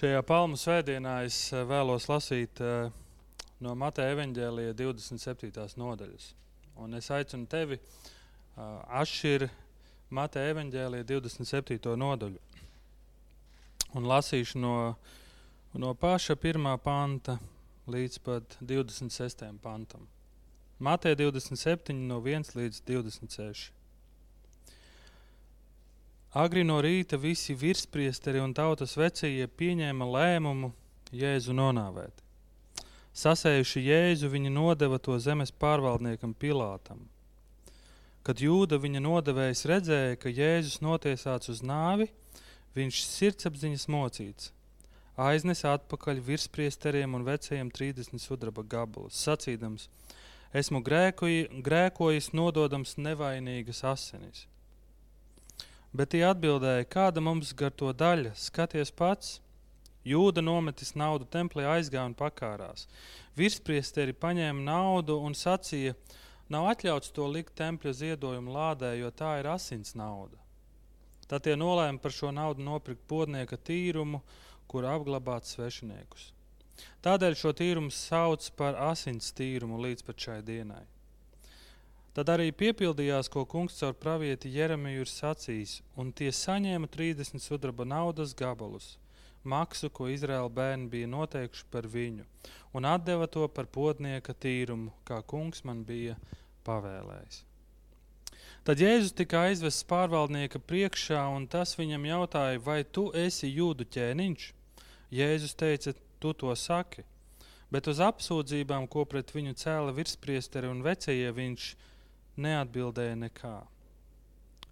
[0.00, 2.86] Šajā palmu svētdienā es eh, vēlos lasīt uh,
[3.60, 5.50] no Mateja evaņģēlīja 27.
[5.76, 6.28] nodaļas.
[6.80, 9.52] Un es aicinu tevi uh, atšķirt
[10.16, 11.92] Mateja evaņģēlīja 27.
[12.00, 12.40] nodaļu.
[14.00, 14.72] Un lasīšu no,
[15.76, 17.36] no paša pirmā panta
[17.92, 19.44] līdz pat 26.
[19.60, 20.08] pantam.
[20.80, 23.68] Mateja 27, no 1 līdz 26.
[26.30, 30.68] Agri no rīta visi virspriesteri un tautas vecie pieņēma lēmumu
[31.10, 32.20] Jēzu nonāvēt.
[33.10, 37.00] Sasējuši Jēzu, viņi nodeva to zemes pārvaldniekam Pilātam.
[38.22, 42.06] Kad jūda viņa nodevējs redzēja, ka Jēzus notiesāts uz nāvi,
[42.78, 44.52] viņš sirdsapziņas mocīts,
[45.18, 49.88] aiznesa atpakaļ virspriesteriem un vecajiem 30 sudraba gabalus, sacīdams:
[50.54, 54.46] Esmu grēkoji, grēkojis, nododams nevainīgas asinis.
[55.90, 59.40] Bet tie atbildēja, kāda mums gar to daļa, skaties pats.
[60.06, 62.86] Jūda nometis naudu templī, aizgāja un pakārās.
[63.36, 65.96] Virspriesteri paņēma naudu un sacīja,
[66.48, 70.38] nav atļauts to likt tempļa ziedojumu lādē, jo tā ir asins nauda.
[71.28, 74.22] Tad tie nolēma par šo naudu nopirkt podnieka tīrumu,
[74.70, 76.30] kur apglabāt svešiniekus.
[77.04, 80.86] Tādēļ šo tīrumu sauc par asins tīrumu līdz šai dienai.
[82.14, 87.84] Tad arī piepildījās, ko kungs caur pravieti Jeremiju ir sacījis, un tie saņēma 30 sudraba
[87.86, 88.96] naudas gabalus,
[89.46, 92.26] maksu, ko Izraēla bērni bija noteikuši par viņu,
[92.74, 96.16] un deva to par potnieka tīrumu, kā kungs man bija
[96.66, 97.44] pavēlējis.
[98.66, 104.48] Tad Jēzus tika aizvests pārvaldnieka priekšā, un tas viņam jautāja, vai tu esi jūdu ķēniņš?
[105.14, 107.06] Jēzus teica, tu to saki.
[107.70, 111.70] Bet uz apsūdzībām, ko pret viņu cēla virspriesteri un vecie, viņš
[112.40, 113.58] neatbildēja nekā.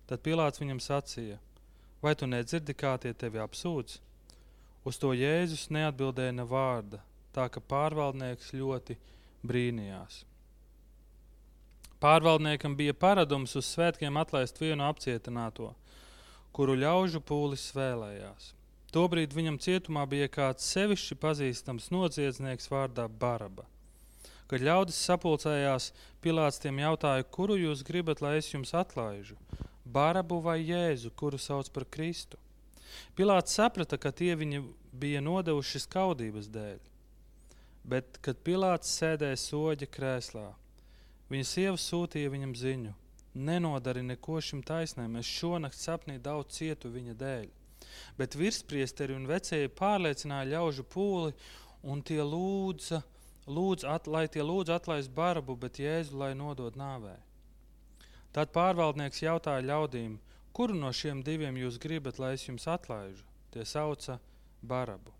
[0.08, 1.38] Tad Pilārs viņam sacīja:
[2.02, 3.98] Vai tu nedzirdi, kā tie tevi apsūdz?
[4.88, 7.02] Uz to Jēzus neatbildēja ne vārda,
[7.34, 8.96] tā ka pārvaldnieks ļoti
[9.46, 10.22] brīnījās.
[11.98, 15.72] Pārvaldniekam bija paradums uz svētkiem atlaist vienu apcietināto,
[16.54, 18.52] kuru ļaužu pūlis vēlējās.
[18.94, 23.66] Tobrīd viņam cietumā bija kāds sevišķi pazīstams noziedznieks vārdā Baraba.
[24.48, 25.90] Kad ļaudis sapulcējās,
[26.24, 29.36] Pilārs tiem jautāja, kuru jūs gribat, lai es jums atlaižu?
[29.84, 32.40] Barabu vai Jēzu, kuru sauc par Kristu?
[33.16, 36.78] Pilārs saprata, ka tie viņi bija nodevuši skaudības dēļ.
[37.88, 40.48] Bet, kad Pilārs sēdēja soļa krēslā,
[41.32, 42.94] viņa sieva sūtīja viņam ziņu:
[43.48, 47.46] Nenodari neko šim taisnēm, es šonakt sapnī daudz cietu viņa dēļ.
[48.18, 51.36] Bet virspriesteri un vecēji pārliecināja ļaužu pūli,
[51.84, 53.02] un tie lūdza,
[53.48, 57.16] lūdz, at, lai tie lūdz atlaist barbu, bet Jēzu lai nodod nāvē.
[58.32, 60.18] Tad pārvaldnieks jautāja ļaudīm,
[60.52, 63.24] kuru no šiem diviem jūs gribat, lai es jums atlaižu?
[63.52, 64.18] Tie sauca
[64.62, 65.14] barabu.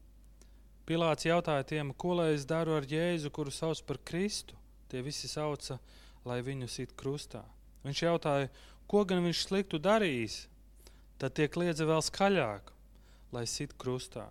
[0.89, 4.57] Pilārs jautāja tiem, ko lai es daru ar Jēzu, kuru sauc par Kristu.
[4.89, 5.77] Tie visi sauca,
[6.25, 7.43] lai viņu sit krustā.
[7.85, 8.49] Viņš jautāja,
[8.89, 10.47] ko gan viņš sliktu darījis.
[11.21, 12.73] Tad tie kliedza vēl skaļāk,
[13.37, 14.29] lai sit krustā.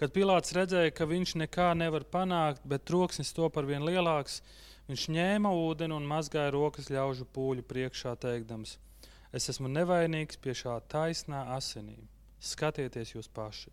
[0.00, 4.38] Kad Pilārs redzēja, ka viņš nekā nevar panākt, bet troksnis to par vien lielāks,
[4.88, 8.78] viņš ņēma ūdeni un mazgāja rokas ļaužu pūļu priekšā, teikdams:
[9.36, 12.08] Es esmu nevainīgs pie šā taisnā asinīm.
[12.40, 13.68] Skatieties jūs paši!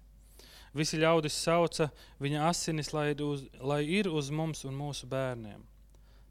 [0.75, 1.88] Visi ļaudis sauca
[2.19, 5.63] viņa asinis, lai, uz, lai ir uz mums un mūsu bērniem.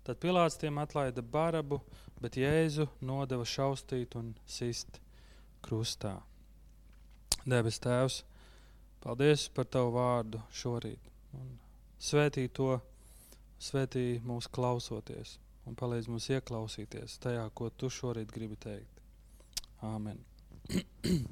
[0.05, 1.81] Tad Pilārs tiem atlaida barabu,
[2.21, 5.01] bet Jēzu nodeva šaustīt un sist
[5.65, 6.19] krustā.
[7.49, 8.27] Debes Tēvs!
[9.07, 10.99] Paldies par Tavu vārdu šorīt.
[11.39, 11.53] Un
[12.03, 12.73] svētī to,
[13.63, 15.37] svētī mūs klausoties
[15.67, 19.03] un palīdz mums ieklausīties tajā, ko Tu šorīt gribi teikt.
[19.87, 20.19] Āmen.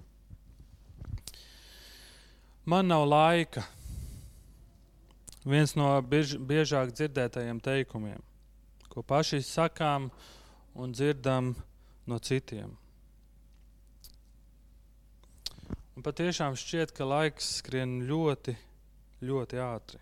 [2.71, 3.65] Man nav laika.
[5.43, 8.23] Viens no biež, biežāk dzirdētajiem teikumiem,
[8.89, 10.07] ko paši sakām
[10.79, 11.51] un dzirdam
[12.07, 12.71] no citiem.
[15.95, 18.57] Un patiešām šķiet, ka laiks skrien ļoti,
[19.23, 20.01] ļoti ātri.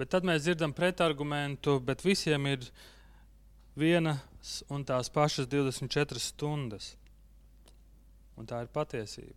[0.00, 2.64] Bet tad mēs dzirdam pretargumentu, bet visiem ir
[3.76, 6.94] vienas un tās pašas 24 stundas.
[8.40, 9.36] Un tā ir patiesība.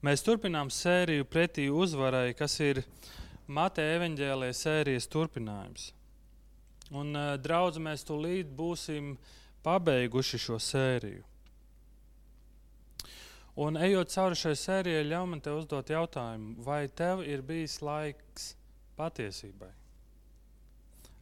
[0.00, 2.82] Mēs turpinām sēriju pretī uzvarai, kas ir
[3.46, 5.90] Mateja evaņģēlē sērijas turpinājums.
[6.90, 9.16] Un, eh, draudz, mēs tūlīt būsim
[9.62, 11.35] pabeiguši šo sēriju.
[13.56, 18.50] Un ejot cauri šai sērijai, ļauj man te uzdot jautājumu, vai tev ir bijis laiks
[18.98, 19.70] patiesībai?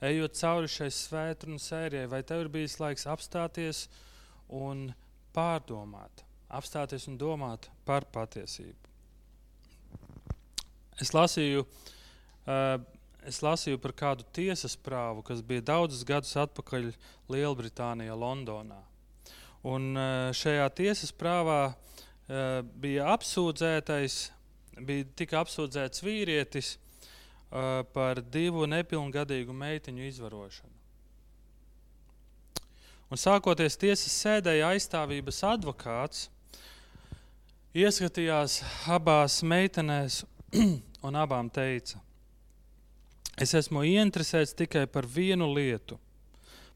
[0.08, 3.84] Ejot cauri šai svētdienas sērijai, vai tev ir bijis laiks apstāties
[4.50, 4.88] un
[5.36, 8.90] pārdomāt, apstāties un domāt par patiesību.
[11.06, 12.75] Es lasīju, uh,
[13.31, 16.90] es lasīju par kādu tiesas prāvu, kas bija daudzus gadus atpakaļ
[17.31, 18.82] Lielbritānijā, Londonā.
[19.62, 21.81] Un uh, šajā tiesas prāvā uh,
[22.29, 24.15] bija apsūdzētais,
[24.81, 30.73] bija tika apsūdzēts vīrietis uh, par divu nepilngadīgu meitiņu izvarošanu.
[33.12, 36.25] Un sākoties tiesas sēdēja aizstāvības advokāts,
[37.76, 40.23] ieskatījās abās meitenēs
[41.06, 42.00] un abām teica:
[43.37, 45.99] Es esmu ieinteresēts tikai par vienu lietu,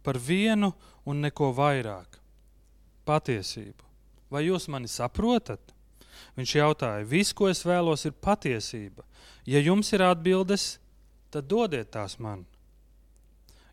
[0.04, 0.74] par vienu
[1.08, 2.20] un neko vairāk-
[3.08, 3.87] patiesību.
[4.30, 5.74] Vai jūs mani saprotat?
[6.36, 9.04] Viņš jautāja, viss, ko es vēlos, ir patiesība.
[9.48, 10.76] Ja jums ir atbildes,
[11.32, 12.44] tad dodiet tās man.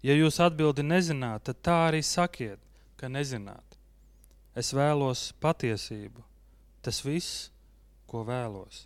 [0.06, 2.62] Ja jūs atbildi nezināt, tad tā arī sakiet,
[3.00, 3.78] ka nezināt.
[4.56, 6.24] Es vēlos patiesību.
[6.86, 7.50] Tas viss,
[8.08, 8.86] ko vēlos.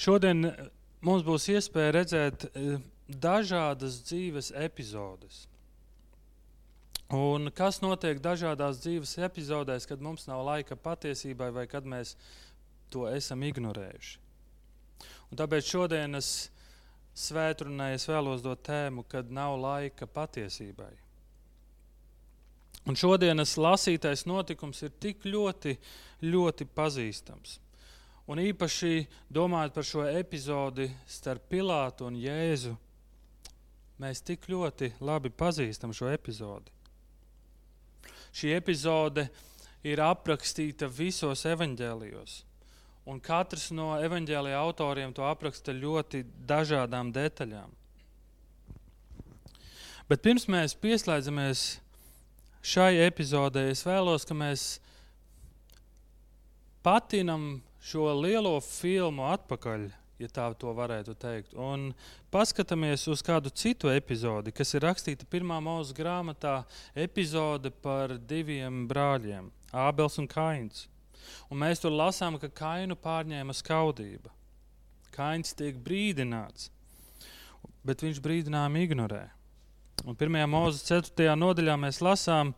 [0.00, 0.60] Šodien eh,
[1.04, 2.76] mums būs iespēja redzēt eh,
[3.10, 5.46] dažādas dzīves epizodes.
[7.10, 12.14] Un kas notiek dažādās dzīves epizodēs, kad mums nav laika patiesībai vai kad mēs
[12.90, 14.18] to esam ignorējuši?
[15.30, 16.30] Un tāpēc šodienas
[17.18, 20.92] svētdienā es vēlos dot tēmu, kad nav laika patiesībai.
[22.86, 25.76] Un šodienas lasītais notikums ir tik ļoti,
[26.22, 27.58] ļoti pazīstams.
[28.30, 32.76] Un īpaši domājot par šo epizodi starp Pilātu un Jēzu,
[33.98, 36.70] mēs tik ļoti labi pazīstam šo epizodi.
[38.34, 39.26] Šī epizode
[39.86, 42.40] ir aprakstīta visos evaņģēlijos.
[43.10, 47.72] Un katrs no evaņģēlīja autoriem to apraksta ļoti dažādām detaļām.
[50.10, 51.64] Bet pirms mēs pieslēdzamies
[52.66, 54.64] šai epizodē, es vēlos, ka mēs
[56.84, 59.88] patinam šo lielo filmu atpakaļ,
[60.20, 61.90] ja tā to varētu teikt, un
[62.32, 66.54] paskatāmies uz kādu citu epizodi, kas ir rakstīta pirmā mūža grāmatā,
[66.94, 70.88] epizode par diviem brāļiem, Ābels un Kains.
[71.50, 74.32] Un mēs tur lasām, ka Kainu pārņēma skaudība.
[75.14, 76.70] Kains tiek brīdināts,
[77.86, 79.24] bet viņš brīdinājumu ignorē.
[80.08, 80.36] Un 1.
[80.48, 81.32] mūža 4.
[81.36, 82.54] nodaļā mēs lasām,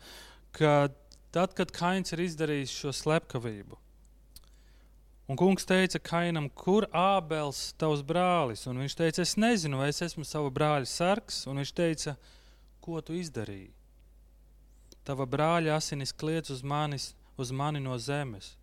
[0.55, 0.93] ka
[1.35, 3.82] tad, kad Kains ir izdarījis šo slepkavību,
[5.31, 8.65] Un kungs teica Kainam, kur Ābels, tavs brālis?
[8.67, 11.45] Un viņš teica, es nezinu, vai es esmu sava brāļa sargs.
[11.47, 12.17] Un viņš teica,
[12.83, 13.71] ko tu izdarīji?
[15.07, 18.57] Tava brāļa asinis kliedz uz, manis, uz mani no zemes.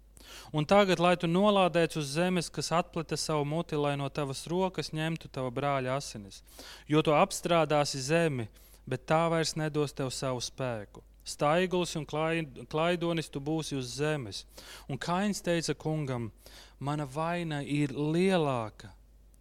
[0.53, 4.91] Un tagad, lai tu nolādēts uz zemes, kas atplata savu muti, lai no tavas rokas
[4.93, 6.43] ņemtu tava brāļa asinis,
[6.87, 8.49] jo tu apstrādāsi zemi,
[8.89, 11.03] bet tā vairs nedos tev savu spēku.
[11.29, 14.45] Staiglis un klaidonis tu būsi uz zemes.
[14.89, 16.31] Un Kains teica kungam,
[16.79, 18.91] mana vaina ir lielāka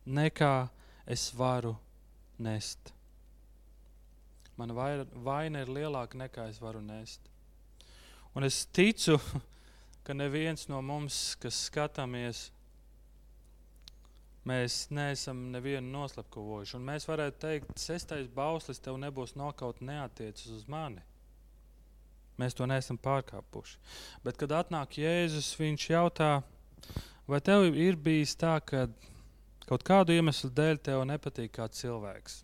[0.06, 0.68] nekā
[1.06, 1.76] es varu
[2.38, 2.92] nest.
[4.58, 7.20] Mana vaina ir lielāka nekā es varu nest.
[8.34, 9.18] Un es ticu,
[10.04, 12.48] ka neviens no mums, kas skatāmies,
[14.48, 16.76] mēs neesam nevienu noslapkavojuši.
[16.78, 21.02] Un mēs varētu teikt, sestais bauslis tev nebūs nokaut neatiecas uz mani.
[22.38, 23.78] Mēs to neesam pārkāpuši.
[24.24, 26.30] Bet, kad atnāk Jēzus, viņš jautā,
[27.26, 28.86] vai tev ir bijis tā, ka
[29.68, 32.42] kaut kādu iemeslu dēļ tev nepatīk kāds cilvēks?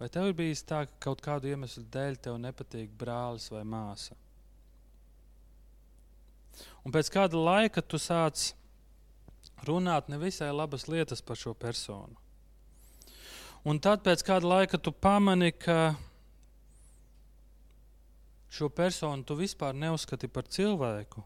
[0.00, 4.16] Vai tev ir bijis tā, ka kaut kādu iemeslu dēļ tev nepatīk brālis vai māsa?
[6.84, 8.52] Un pēc kāda laika tu sāc
[9.68, 12.16] runāt nevisai labas lietas par šo personu.
[13.64, 15.94] Un tad pēc kāda laika tu pamani, ka
[18.54, 21.22] šo personu tu vispār neuzskati par cilvēku,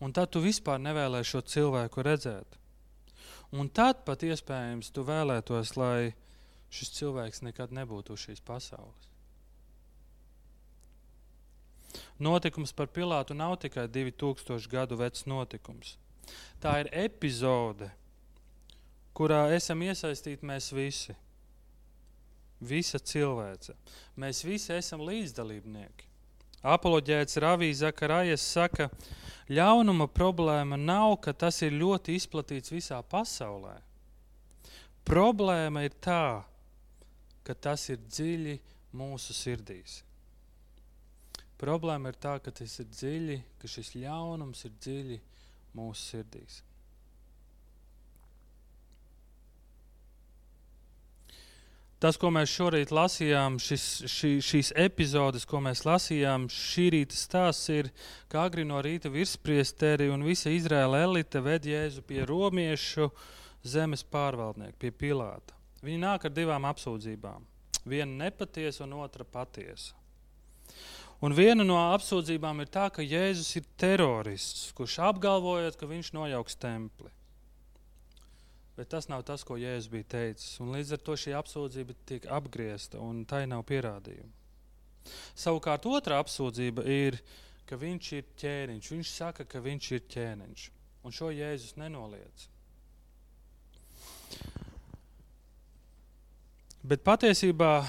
[0.00, 2.58] un tad tu vispār nevēlēsi šo cilvēku redzēt.
[3.52, 6.12] Un tad pat iespējams tu vēlētos, lai
[6.72, 9.10] šis cilvēks nekad nebūtu uz šīs pasaules.
[12.22, 15.96] Notikums par Pilātu nav tikai 2000 gadu vecs notikums.
[16.62, 17.90] Tā ir epizode,
[19.12, 21.16] kurā esam iesaistīti mēs visi.
[22.62, 23.74] Visa cilvēce.
[24.22, 26.11] Mēs visi esam līdzdalībnieki.
[26.62, 28.86] Apoloģēts Ravīs Zakarājas saka,
[29.50, 33.74] ļaunuma problēma nav, ka tas ir ļoti izplatīts visā pasaulē.
[35.02, 36.44] Problēma ir tā,
[37.42, 38.60] ka tas ir dziļi
[38.94, 40.02] mūsu sirdīs.
[41.58, 45.18] Problēma ir tā, ka tas ir dziļi, ka šis ļaunums ir dziļi
[45.78, 46.62] mūsu sirdīs.
[52.02, 57.70] Tas, ko mēs šorīt lasījām, šis, šī, šīs epizodes, ko mēs lasījām, šī rīta stāsts
[57.70, 57.92] ir,
[58.32, 63.06] kā agri no rīta virspriesteri un visa Izraēla elite ved Jēzu pie romiešu
[63.62, 65.54] zemes pārvaldnieka, pie Pilāta.
[65.86, 67.46] Viņi nāk ar divām apsūdzībām.
[67.86, 69.94] Viena nepatiesa un otra patiesa.
[71.22, 76.58] Un viena no apsūdzībām ir tā, ka Jēzus ir terorists, kurš apgalvojot, ka viņš nojauks
[76.58, 77.14] templi.
[78.76, 80.54] Bet tas nav tas, ko Jēzus bija teicis.
[80.64, 84.30] Un līdz ar to šī apsūdzība tiek apgriezta, un tai nav pierādījumu.
[85.36, 87.18] Savukārt otrā apsūdzība ir,
[87.68, 88.88] ka viņš ir ķēniņš.
[88.94, 90.64] Viņš saka, ka viņš ir ķēniņš.
[91.04, 92.48] Un šo Jēzus nenoliedz.
[96.82, 97.84] Bet patiesībā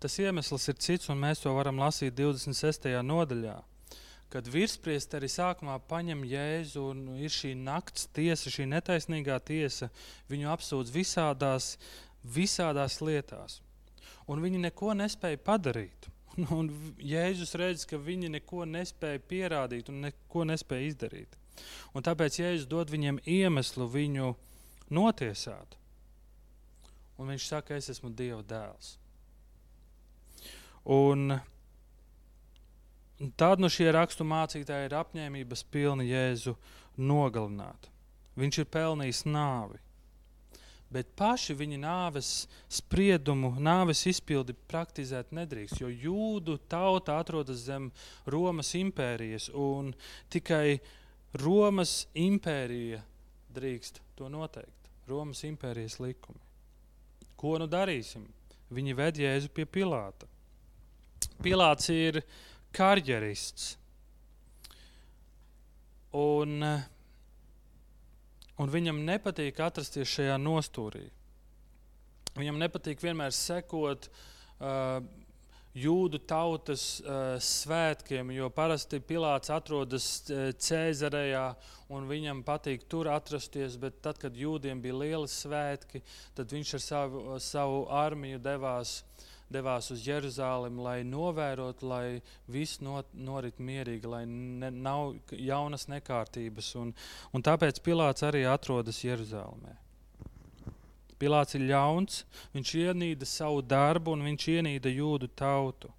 [0.00, 2.88] tas iemesls ir cits, un mēs to varam lasīt 26.
[3.04, 3.58] nodaļā
[4.32, 9.90] kad virspriesteri sākumā paņem Jēzu un ir šī nakts tiesa, šī netaisnīgā tiesa,
[10.32, 11.74] viņu apsūdz visādās,
[12.24, 13.60] visādās lietās.
[14.30, 16.08] Un viņi neko nespēja padarīt.
[16.56, 21.36] Un Jēzus redz, ka viņi neko nespēja pierādīt un neko nespēja izdarīt.
[21.92, 24.32] Un tāpēc Jēzus dod viņiem iemeslu viņu
[24.96, 25.76] notiesāt.
[27.20, 28.96] Un viņš saka, es esmu Dieva dēls.
[30.88, 31.36] Un
[33.36, 36.56] Tad nu šie rakstu mācītāji ir apņēmības pilni Jēzu
[36.98, 37.86] nogalināt.
[38.38, 39.78] Viņš ir pelnījis nāvi.
[40.92, 42.30] Bet paši viņa nāves
[42.68, 47.88] spriedumu, nāves izpildi praktizēt nedrīkst, jo jūdu tauta atrodas zem
[48.28, 49.94] Romas impērijas, un
[50.32, 50.82] tikai
[51.40, 53.00] Romas impērija
[53.54, 54.92] drīkst to noteikt.
[55.08, 56.42] Romas impērijas likumi.
[57.40, 58.26] Ko nu darīsim?
[58.72, 60.28] Viņi ved Jēzu pie Pilāta.
[61.42, 62.26] Pilāts ir uh,
[62.74, 63.76] karjerists.
[66.12, 66.60] Un,
[68.60, 71.06] un viņam nepatīk atrasties šajā nostūrī.
[72.36, 75.00] Viņam nepatīk vienmēr sekot uh,
[75.76, 81.46] jūdu tautas uh, svētkiem, jo parasti Pilārs atrodas uh, Cēzarejā
[81.92, 86.02] un viņam patīk tur atrasties, bet tad, kad jūdiem bija lieli svētki,
[86.36, 89.00] tad viņš ar savu, savu armiju devās
[89.52, 92.06] devās uz Jeruzalem, lai novērotu, lai
[92.50, 96.72] viss not, norit mierīgi, lai ne, nav jaunas nekārtības.
[96.80, 96.92] Un,
[97.32, 99.78] un tāpēc Pilārs arī atrodas Jeruzalemē.
[101.22, 105.92] Pilārs ir ļauns, viņš ienīda savu darbu un viņš ienīda jūdu tautu.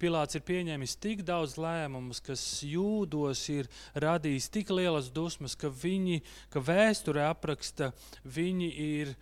[0.00, 3.68] Pilārs ir pieņēmis tik daudz lēmumus, kas jūdos ir
[4.00, 7.90] radījis tik lielas dusmas, ka viņi, ka vēsture apraksta,
[8.24, 9.12] viņi ir,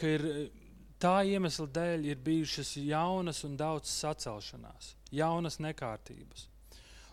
[0.00, 0.26] ka ir
[0.98, 6.48] Tā iemesla dēļ ir bijušas jaunas un daudz sacelšanās, jaunas nekārtības.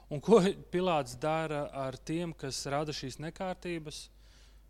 [0.10, 0.40] Un ko
[0.74, 4.08] Pilārs dara ar tiem, kas rada šīs nekārtības?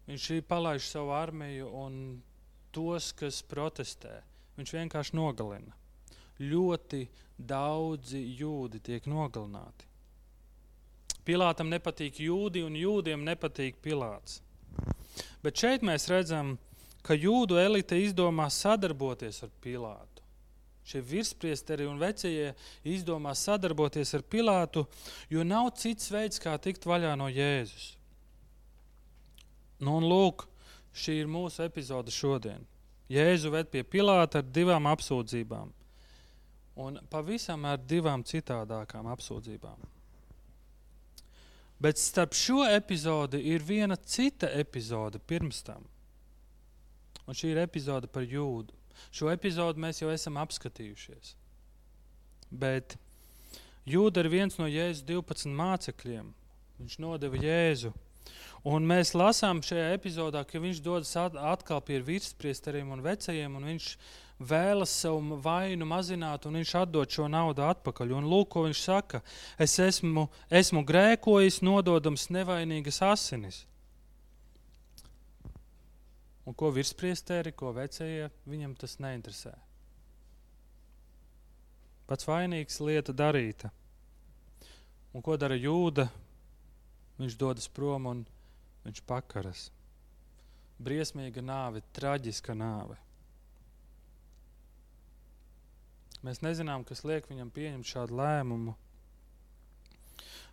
[0.05, 1.95] Viņš palaiž savu armiju un
[2.75, 4.19] tos, kas protestē,
[4.60, 5.72] viņš vienkārši nogalina.
[6.39, 7.05] Ļoti
[7.39, 9.88] daudzi jūdi tiek nogalināti.
[11.25, 14.41] Pilātam nepatīk jūdi, un jūdiem nepatīk Pilāts.
[15.41, 16.75] Bet šeit mēs redzam, ka
[17.05, 20.24] ka jūdu elite izdomā sadarboties ar Pilātu.
[20.85, 22.51] Šie virspriesteri un vecie
[22.85, 24.85] izdomā sadarboties ar Pilātu,
[25.29, 27.95] jo nav cits veids, kā tikt vaļā no Jēzus.
[29.81, 30.45] Nu, un lūk,
[30.95, 32.62] šī ir mūsu epizode šodien.
[33.12, 35.74] Jēzu ved pie Pilāta ar divām apsūdzībām,
[36.85, 39.91] un pavisam ar divām citādākām apsūdzībām.
[41.81, 45.83] Bet starp šo epizodi ir viena cita epizode pirms tam.
[47.25, 48.74] Un šī ir epizode par jūdu.
[49.12, 51.36] Šo epizodu mēs jau esam apskatījušies.
[52.51, 52.96] Bet
[53.89, 56.32] jūda ir viens no Jēzus 12 mācekļiem.
[56.79, 57.94] Viņš nodeva Jēzu.
[58.65, 63.89] Un mēs lasām šajā epizodā, ka viņš dodas atkal pie virspriesteriem un vecajiem, un viņš
[64.41, 68.15] vēlas savu vainu mazināt, un viņš atdod šo naudu atpakaļ.
[68.17, 69.22] Un lūk, ko viņš saka:
[69.62, 73.63] Es esmu, esmu grēkojis, nododams nevainīgas asinis.
[76.45, 79.53] Un ko virspriesteri, ko vecie, viņam tas neinteresē.
[82.05, 83.71] Pats vainīgs lieta darīta.
[85.15, 86.05] Un ko dara jūda?
[87.17, 88.21] Viņš dodas prom un
[88.83, 89.69] viņš pakaras.
[90.77, 92.99] Briesmīga nāve, traģiska nāve.
[96.25, 98.75] Mēs nezinām, kas liek viņam pieņemt šādu lēmumu.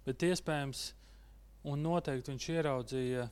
[0.06, 0.90] Bet iespējams,
[1.68, 3.28] un noteikti viņš ieraudzīja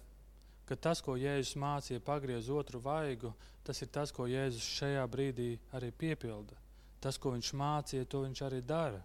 [0.71, 3.33] ka tas, ko Jēzus mācīja, pagriez otru vaigu,
[3.67, 6.55] tas ir tas, ko Jēzus šajā brīdī arī piepilda.
[7.03, 9.01] Tas, ko viņš mācīja, to viņš arī dara.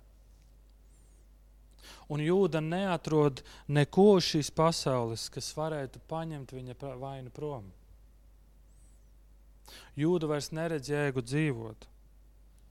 [2.10, 7.66] Un jūda neatrod neko šīs pasaules, kas varētu paņemt viņa vainu prom.
[9.98, 11.92] Jūda vairs neredz jēgu dzīvot.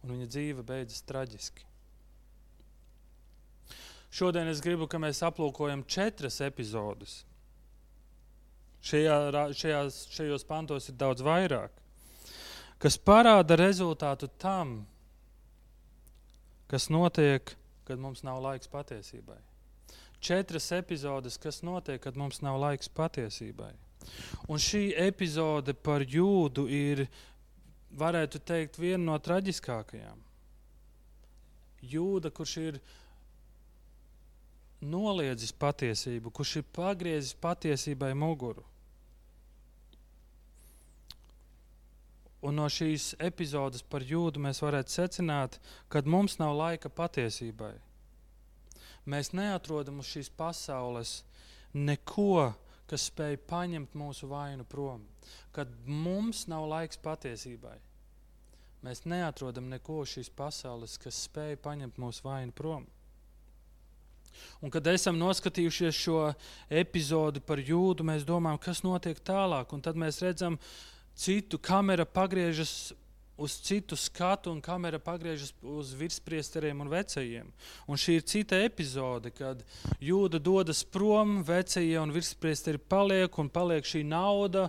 [0.04, 1.64] un viņa dzīve beidzas traģiski.
[4.12, 7.24] Šodien es gribu, lai mēs aplūkojam četras epizodes.
[8.84, 9.16] Šajā,
[9.56, 11.72] šajās, šajos pantos ir daudz vairāk,
[12.82, 14.82] kas parāda rezultātu tam,
[16.68, 17.54] kas notiek,
[17.88, 19.38] kad mums nav laiks patiesībai.
[20.24, 23.72] Četras epizodes, kas notiek, kad mums nav laiks patiesībai.
[24.48, 27.06] Un šī epizode par jūdu ir,
[27.94, 30.20] varētu teikt, viena no traģiskākajām.
[31.84, 32.78] Jūda, kurš ir
[34.84, 38.64] noliedzis patiesību, kurš ir pagriezis patiesībai muguru.
[42.44, 45.56] Un no šīs epizodes par jūdu mēs varētu secināt,
[45.88, 47.72] ka mums nav laika patiesībai.
[49.08, 51.22] Mēs neatrodam uz šīs pasaules
[51.72, 52.52] neko,
[52.88, 55.06] kas spēj paņemt mūsu vainu prom.
[55.56, 57.78] Kad mums nav laiks patiesībai,
[58.84, 62.84] mēs neatrodam neko šīs pasaules, kas spēj paņemt mūsu vainu prom.
[64.60, 66.18] Un, kad esam noskatījušies šo
[66.82, 69.72] epizodi par jūdu, mēs domājam, kas notiek tālāk.
[69.72, 70.58] Un tad mēs redzam,
[71.16, 72.92] citu kamera pagriežas
[73.36, 77.48] uz citu skatu, un kamera pagriežas uz virspriesteriem un vecajiem.
[77.90, 79.64] Un šī ir cita epizode, kad
[79.98, 84.68] jūda dodas prom, vecie un virspriesteri paliek, un paliek šī nauda,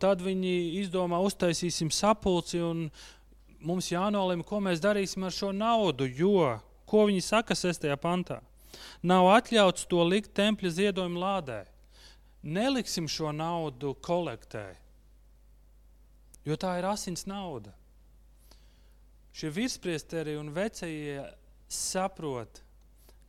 [0.00, 2.88] tad viņi izdomā uztaisīsim sapulci, un
[3.60, 6.56] mums jānolem, ko mēs darīsim ar šo naudu, jo,
[6.88, 8.40] ko viņi saka sestajā pantā.
[9.04, 11.60] Nav atļauts to likt tempļa ziedojuma lādē.
[12.46, 14.70] Neliksim šo naudu kolektē,
[16.46, 17.74] jo tā ir asins nauda.
[19.36, 21.20] Šie virspriesteri un vecie
[21.68, 22.62] saprot,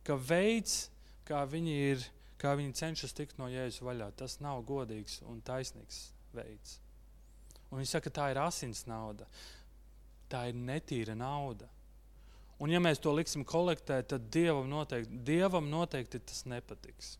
[0.06, 0.86] ka veids,
[1.28, 2.04] kā viņi, ir,
[2.40, 6.78] kā viņi cenšas tikt no jēzus vaļā, tas nav godīgs un taisnīgs veids.
[7.68, 9.26] Un viņi saka, ka tā ir asins nauda.
[10.32, 11.68] Tā ir netīra nauda.
[12.58, 17.16] Un, ja mēs to liksim kolektēt, tad Dievam noteikti, Dievam noteikti tas nepatiks.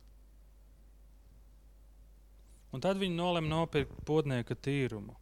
[2.73, 5.15] Un tad viņi nolēma nopirkt podnieka tīrumu.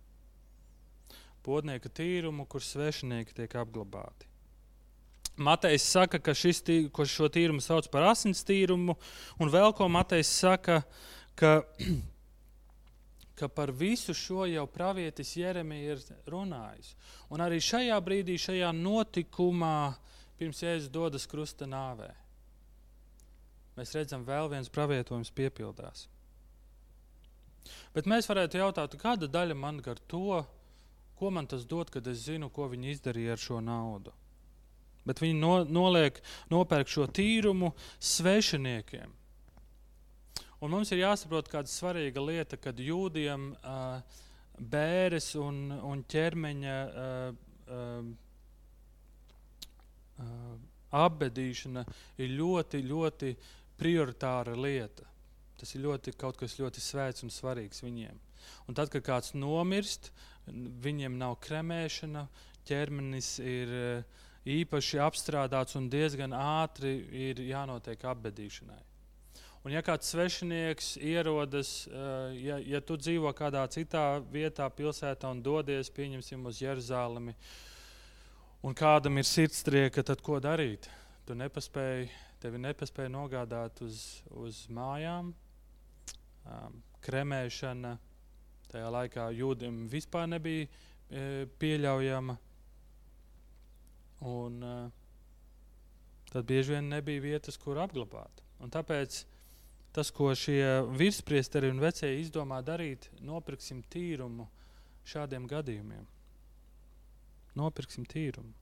[1.46, 4.26] Podnieka tīrumu, kur svešinieki tiek apglabāti.
[5.36, 8.96] Matejs saka, ka šis, tī, šo tīrumu sauc par asins tīrumu,
[9.38, 10.80] un vēl ko Matejs saka,
[11.36, 11.60] ka,
[13.38, 16.94] ka par visu šo jau pravietis Jeremija ir runājis.
[17.28, 19.92] Un arī šajā brīdī, šajā notikumā,
[20.40, 22.10] pirms Jēzus dodas krusta nāvē.
[23.76, 26.06] Mēs redzam, vēl viens pravietojums piepildās.
[27.92, 30.40] Bet mēs varētu jautāt, kāda daļa man gar to,
[31.18, 34.12] ko man tas dod, kad es zinu, ko viņi izdarīja ar šo naudu.
[35.06, 36.18] Bet viņi no, noliek,
[36.50, 39.12] nopērk šo tīrumu svešiniekiem.
[40.64, 44.00] Un mums ir jāsaprot kāda svarīga lieta, kad jūdiem uh,
[44.56, 47.36] bēres un, un ķermeņa uh,
[47.76, 48.08] uh,
[50.96, 51.84] apbedīšana
[52.22, 53.34] ir ļoti, ļoti
[53.76, 55.04] prioritāra lieta.
[55.60, 58.16] Tas ir ļoti, kaut kas ļoti svēts un svarīgs viņiem.
[58.68, 60.10] Un tad, kad kāds nomirst,
[60.46, 62.26] viņiem nav kremēšana,
[62.66, 63.72] ķermenis ir
[64.46, 68.82] īpaši apstrādāts un diezgan ātri ir jānotiek apbedīšanai.
[69.66, 71.88] Un, ja kāds svešinieks ierodas,
[72.38, 77.34] ja, ja tu dzīvo kādā citā vietā, pilsētā un dodies, pieņemsim, uz Jeruzalemi,
[78.62, 80.86] un kādam ir sirdstrieka, tad ko darīt?
[81.26, 82.06] Tu nepaspēji,
[82.38, 85.34] tevi nepaspēja nogādāt uz, uz mājām,
[87.02, 87.96] kremēšana.
[88.76, 92.36] Tajā laikā jūdiem vispār nebija e, pieļaujama.
[94.26, 94.84] Un, uh,
[96.30, 98.40] tad bieži vien nebija vietas, kur apglabāt.
[98.64, 99.18] Un tāpēc
[99.96, 100.60] tas, ko šie
[100.96, 104.48] virspriesteri un vecie izdomā darīt, nopirksim tīrumu
[105.08, 106.06] šādiem gadījumiem
[107.56, 108.52] nopirksim tīrumu.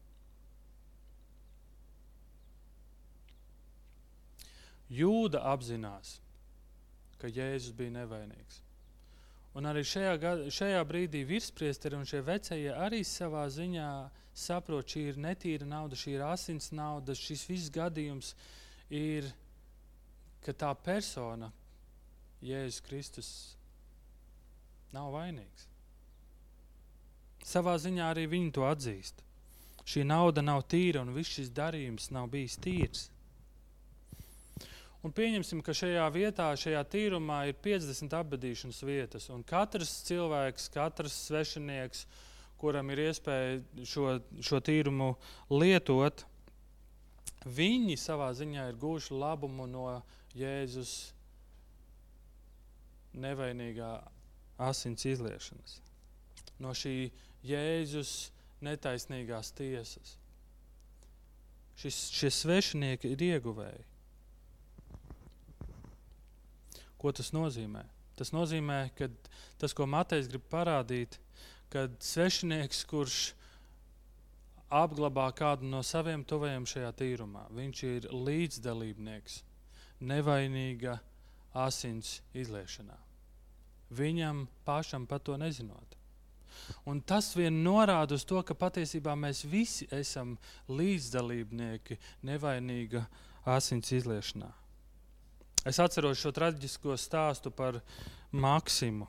[4.94, 6.18] Jūda apzinās,
[7.18, 8.60] ka Jēzus bija nevainīgs.
[9.54, 13.88] Un arī šajā, šajā brīdī virspriesteri un šie vecie arī savā ziņā
[14.34, 18.32] saprot, šī ir netīra nauda, šī ir asins nauda, šis viss gadījums
[18.90, 19.30] ir,
[20.42, 21.52] ka tā persona,
[22.44, 23.30] Jēzus Kristus,
[24.92, 25.68] nav vainīgs.
[27.44, 29.22] Savā ziņā arī viņi to atzīst.
[29.84, 33.08] Šī nauda nav tīra un viss šis darījums nav bijis tīrs.
[35.04, 41.18] Un pieņemsim, ka šajā vietā, šajā tīrumā ir 50 apbedīšanas vietas, un katrs cilvēks, katrs
[41.26, 42.06] svešinieks,
[42.60, 45.10] kuram ir iespēja šo, šo tīrumu
[45.52, 46.24] lietot,
[47.44, 49.84] viņi savā ziņā ir guvuši labumu no
[50.34, 51.12] Jēzus
[53.12, 53.92] nevainīgā
[54.64, 55.78] asins izliešanas.
[56.64, 57.10] No šī
[57.44, 58.32] Jēzus
[58.64, 60.16] netaisnīgās tiesas.
[61.76, 63.84] šis, šie svešinieki ir ieguvēji.
[67.04, 67.82] Ko tas nozīmē?
[68.16, 69.10] Tas nozīmē, ka
[69.60, 71.18] tas, ko Matejs grib parādīt,
[71.68, 73.18] kad svešinieks, kurš
[74.72, 79.42] apglabā kādu no saviem tuvajiem šajā tīrumā, viņš ir līdzdalībnieks
[80.00, 80.96] nevainīga
[81.66, 82.96] asins izliešanā.
[83.92, 85.98] Viņam pašam par to nezinot.
[86.88, 90.38] Un tas vien norāda uz to, ka patiesībā mēs visi esam
[90.72, 93.04] līdzdalībnieki nevainīga
[93.44, 94.54] asins izliešanā.
[95.64, 97.78] Es atceros šo traģisko stāstu par
[98.36, 99.06] Maksimu,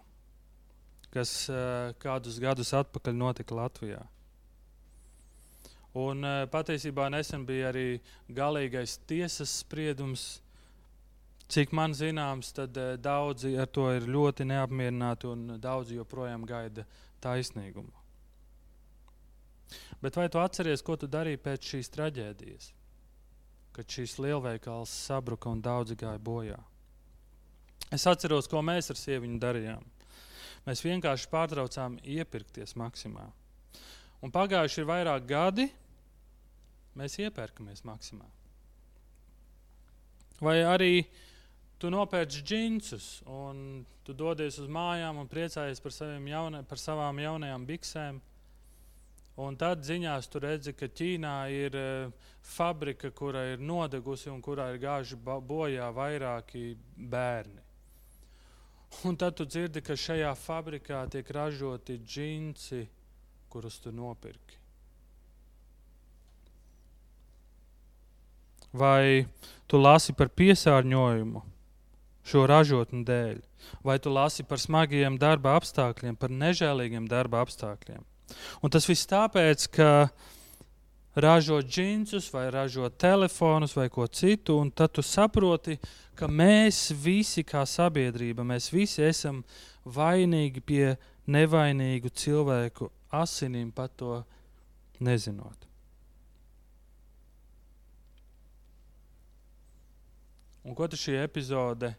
[1.12, 4.00] kas uh, kādus gadus atpakaļ notika Latvijā.
[6.00, 8.00] Un, uh, patiesībā nesen bija arī
[8.32, 10.26] galīgais tiesas spriedums.
[11.52, 16.88] Cik man zināms, tad uh, daudzi ar to ir ļoti neapmierināti un daudzi joprojām gaida
[17.24, 17.92] taisnīgumu.
[20.02, 22.75] Bet vai tu atceries, ko tu darīji pēc šīs traģēdijas?
[23.76, 26.60] Kad šīs lielveikals sabruka un daudzi gāja bojā.
[27.94, 29.84] Es atceros, ko mēs ar sieviņu darījām.
[30.66, 33.28] Mēs vienkārši pārtraucām iepirkties maksimā.
[34.26, 35.68] Un pagājuši ir vairāk gadi,
[36.98, 38.26] mēs iepērkamies maksimā.
[40.42, 41.06] Vai arī
[41.80, 45.94] tu nopērci džinsus, un tu dodies uz mājām un priecājies par,
[46.32, 48.20] jauna, par savām jaunajām biksēm.
[49.36, 54.70] Un tad ziņās tu redzi, ka Ķīnā ir uh, fabrika, kura ir nodegusi un kurā
[54.72, 57.64] ir gājuši bojā vairāki bērni.
[59.04, 62.86] Un tad tu dzirdi, ka šajā fabrikā tiek ražoti džinsi,
[63.52, 64.62] kurus tu nopirki.
[68.72, 69.28] Vai
[69.68, 71.44] tu lasi par piesārņojumu?
[72.26, 73.40] šo ražotņu dēļ,
[73.86, 78.02] vai tu lasi par smagiem darba apstākļiem, par nežēlīgiem darba apstākļiem.
[78.64, 79.90] Un tas viss tāpēc, ka
[81.16, 85.78] ražo džinsus, vai ražo telefonus, vai ko citu, un tad tu saproti,
[86.16, 89.44] ka mēs visi, kā sabiedrība, mēs visi esam
[89.86, 90.96] vainīgi pie
[91.32, 94.20] nevainīgu cilvēku asinīm, pat to
[95.00, 95.66] nezinot.
[100.66, 101.92] Un ko šī epizode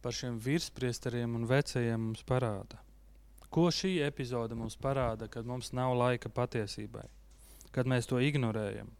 [0.00, 2.80] par šiem virspriesteriem un vecajiem mums parāda?
[3.50, 7.06] Ko šī epizode mums parāda, kad mums nav laika patiesībai,
[7.74, 8.92] kad mēs to ignorējam?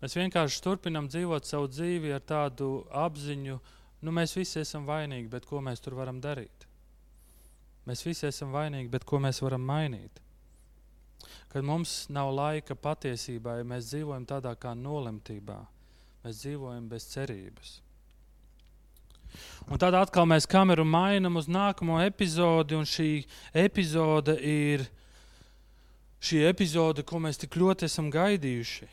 [0.00, 3.58] Mēs vienkārši turpinām dzīvot savu dzīvi ar tādu apziņu,
[4.06, 6.64] nu mēs visi esam vainīgi, bet ko mēs tur varam darīt?
[7.90, 10.22] Mēs visi esam vainīgi, bet ko mēs varam mainīt?
[11.50, 15.58] Kad mums nav laika patiesībai, mēs dzīvojam tādā kā nolemtībā,
[16.22, 17.80] mēs dzīvojam bez cerības.
[19.70, 23.10] Un tad atkal mēs kameru mainām uz nākamo epizodi, un šī
[23.54, 24.86] epizode ir
[26.20, 28.88] šī epizode, ko mēs tik ļoti esam gaidījuši.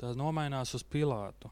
[0.00, 1.50] Tā nomainās uz Pilātu.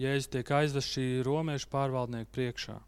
[0.00, 2.78] Jēzus tiek aizvests šī romiešu pārvaldnieku priekšā.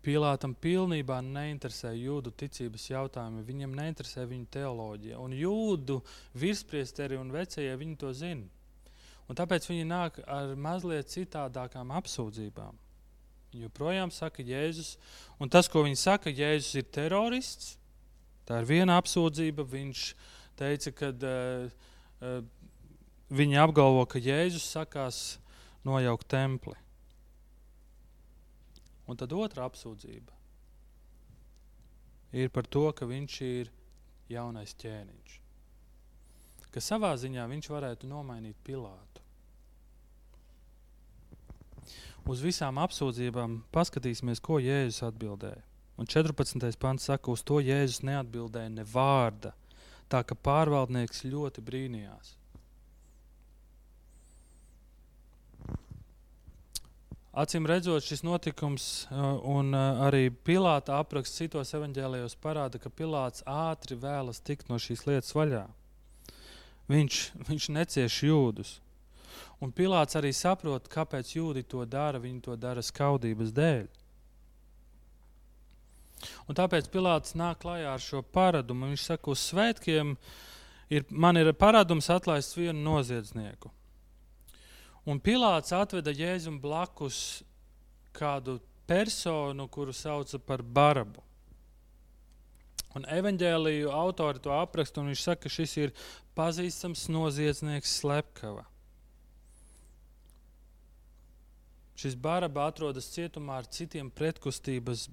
[0.00, 5.18] Pilātam pilnībā neinteresē jūdu ticības jautājumi, viņam neinteresē viņu teoloģija.
[5.20, 5.98] Un jūdu
[6.40, 8.46] virspriesteri un vecie viņi to zina.
[9.30, 12.78] Un tāpēc viņi nāk ar mazliet citādākām apsūdzībām.
[13.50, 14.96] Viņi joprojām saka, Jēzus,
[15.38, 17.76] un tas, ko viņi saka, Jēzus ir terorists.
[18.46, 19.62] Tā ir viena apsūdzība.
[19.70, 20.02] Viņš
[20.58, 21.70] teica, ka uh,
[22.26, 22.40] uh,
[23.30, 25.20] viņi apgalvo, ka Jēzus sakās
[25.86, 26.74] nojaukt templi.
[29.10, 30.34] Un tad otra apsūdzība
[32.38, 33.70] ir par to, ka viņš ir
[34.30, 35.38] jaunais ķēniņš.
[36.70, 39.09] Ka savā ziņā viņš varētu nomainīt Pilātu.
[42.30, 45.62] Uz visām apsūdzībām paskatīsimies, ko Jēzus atbildēja.
[46.00, 46.70] Un 14.
[46.80, 49.52] pants saka, uz to Jēzus neatbildēja ne vārda,
[50.08, 52.36] tā ka pārvaldnieks ļoti brīnījās.
[57.30, 63.44] Acīm redzot, šis notikums uh, un uh, arī Pilāta apraksts citos evaņģēlijos parāda, ka Pilāts
[63.46, 65.62] ātri vēlas tikt no šīs lietas vaļā.
[66.90, 68.72] Viņš, viņš necieš jūdus.
[69.60, 72.20] Un Pilārs arī saprot, kāpēc jūdi to dara.
[72.20, 73.88] Viņi to dara skaudības dēļ.
[76.48, 78.88] Un tāpēc Pilārs nāk klajā ar šo paradumu.
[78.90, 80.14] Viņš saka, uz svētkiem
[80.92, 83.72] ir, man ir paradums atlaist vienu noziedznieku.
[85.08, 87.42] Un Pilārs atveda Jēzum blakus
[88.16, 91.22] kādu personu, kuru sauca par Barabu.
[92.98, 95.92] Un evanģēlīju autori to apraksta, un viņš saka, ka šis ir
[96.34, 98.64] pazīstams noziedznieks Slepkava.
[102.00, 105.08] Šis Baraba atrodas cietumā ar citiem pretkustības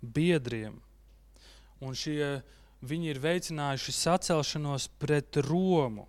[0.00, 0.76] biedriem.
[1.82, 2.38] Un šie
[2.86, 6.06] viņi ir veicinājuši sacelšanos pret Romu.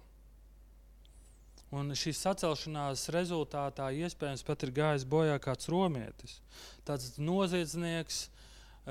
[1.71, 6.41] Un šīs sacelšanās rezultātā iespējams pat ir gājis bojā kāds romietis.
[6.88, 8.25] Tāds noziedznieks,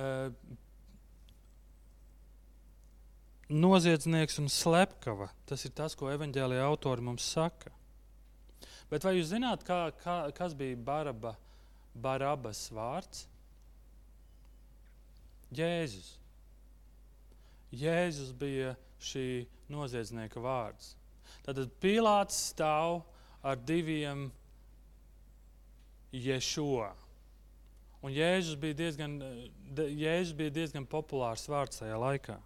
[0.00, 0.32] uh,
[3.52, 5.28] noziedznieks un slepkava.
[5.46, 7.74] Tas ir tas, ko evanģēlīja autori mums saka.
[8.90, 11.36] Bet vai jūs zināt, kā, kā, kas bija Baraba,
[11.94, 13.26] Barabas vārds?
[15.54, 16.16] Jēzus.
[17.70, 20.96] Jēzus bija šī noziedznieka vārds.
[21.46, 23.00] Tad Pilārs stāv
[23.46, 24.28] ar diviem
[26.10, 26.90] ješo.
[28.02, 29.18] Un Jēzus bija diezgan,
[29.76, 32.38] Jēzus bija diezgan populārs vārds tajā laikā.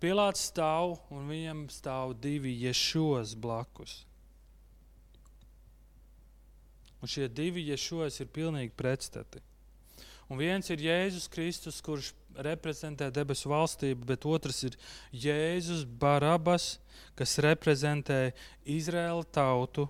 [0.00, 4.02] Pilārs stāv un viņam stāv divi ješos blakus.
[7.04, 9.42] Un šie divi ješos ir pilnīgi pretstati.
[10.32, 12.14] Un viens ir Jēzus Kristus, kurš
[12.46, 14.78] reprezentē debesu valstību, bet otrs ir
[15.12, 16.78] Jēzus Barabas,
[17.12, 18.32] kas reprezentē
[18.64, 19.84] Izraēla tautu,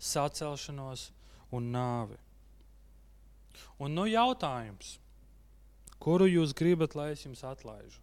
[0.00, 1.10] sacelšanos
[1.52, 2.16] un nāvi.
[3.76, 4.96] Un nu jautājums,
[6.00, 8.00] kuru jūs gribat, lai es jums atlaižu?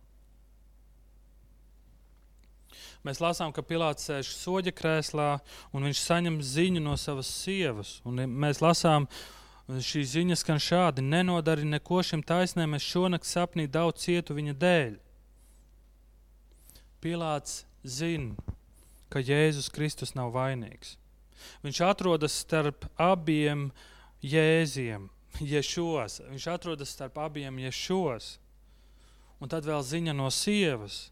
[3.07, 5.29] Mēs lasām, ka Pilārs sēž soļa krēslā
[5.73, 7.99] un viņš saņem ziņu no savas sievas.
[8.07, 9.07] Un mēs lasām,
[9.71, 14.97] Šī ziņa skan šādi: Nenodari neko šim taisnēm, es šonakt sapnī daudz cietu viņa dēļ.
[17.01, 18.35] Pilārs zina,
[19.09, 20.97] ka Jēzus Kristus nav vainīgs.
[21.63, 23.69] Viņš atrodas starp abiem
[24.21, 25.07] jēziem,
[25.39, 26.19] ješos.
[26.27, 28.35] Viņš atrodas starp abiem ješos.
[29.41, 31.07] Un tad vēl ziņa no sievas.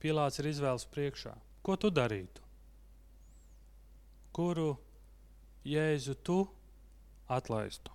[0.00, 1.34] Pilārs ir izvēles priekšā.
[1.62, 2.50] Ko tu darītu?
[4.32, 4.74] kuru
[5.66, 6.40] Jēzu tu
[7.28, 7.92] atlaistu.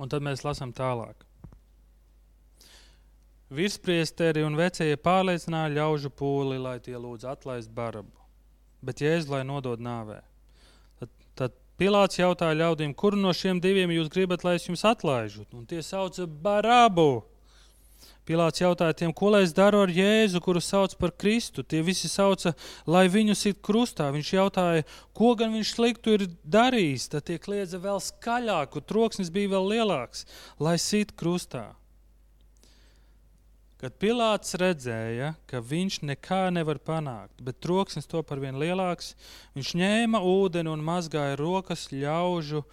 [0.00, 1.22] Un tad mēs lasām tālāk.
[3.52, 8.24] Virspriesteri un vecie pārliecināja ļaužu pūli, lai tie lūdzu atlaist barabu,
[8.82, 10.18] bet Jēzu lai nodod nāvē.
[10.98, 15.44] Tad, tad Pilārs jautāja ļaudīm, kuru no šiem diviem jūs gribat, lai es jums atlaižu?
[15.54, 17.22] Un tie sauca barabu.
[18.26, 21.62] Pilārs jautāja tiem, ko lai es daru ar Jēzu, kuru sauc par Kristu.
[21.62, 22.56] Tie visi sauca,
[22.90, 24.08] lai viņu sit krustā.
[24.14, 27.06] Viņš jautāja, ko gan viņš sliktu ir darījis.
[27.12, 30.26] Tad tie kliedza vēl skaļāk, un troksnis bija vēl lielāks,
[30.58, 31.68] lai sit krustā.
[33.76, 39.12] Kad Pilārs redzēja, ka viņš nekā nevar panākt, bet troksnis to par vien lielāks,
[39.54, 42.64] viņš ņēma ūdeni un mazgāja rokas ļaužu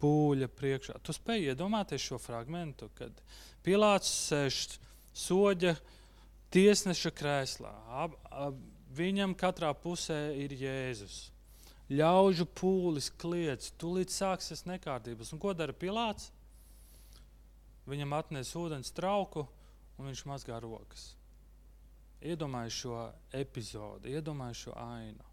[0.00, 0.98] pūļa priekšā.
[1.02, 3.24] Tu spēj iedomāties šo fragment, kad
[3.66, 4.60] Pilārs sēž
[5.16, 5.74] soļa
[6.54, 7.72] tiesneša krēslā.
[8.02, 8.58] Ab, ab,
[8.96, 11.28] viņam katrā pusē ir Jēzus.
[11.90, 15.32] Ļaužu pūlis kliedz, tūlīt sāksies nekārtības.
[15.34, 16.30] Un ko dara Pilārs?
[17.90, 19.42] Viņam atnes ūdens trauku
[19.98, 21.10] un viņš mazgā rokas.
[22.20, 23.00] Iedomājieties šo
[23.34, 25.26] epizodi, iedomājieties šo ainu.